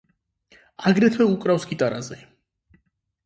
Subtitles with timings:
[0.91, 2.17] აგრეთვე უკრავს გიტარაზე.